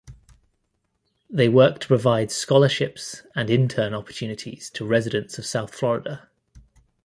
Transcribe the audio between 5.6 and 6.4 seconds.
Florida.